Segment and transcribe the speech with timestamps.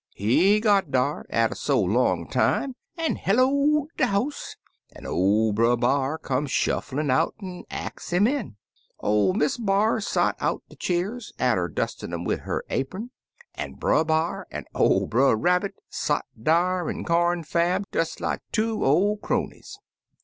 [0.15, 4.55] He got dar, atter so long a time, an' hello'd de house,
[4.95, 8.55] an' oF Brer B*ar come shufflin' out an' ax him in.
[8.97, 13.11] Or Miss B'ar sot out de cheers, atter dustin' um wid her apem,
[13.53, 19.19] an* Brer B'ar an' ol' Brer Rabbit sot dar an' confabbed des like two or
[19.19, 19.77] cronies.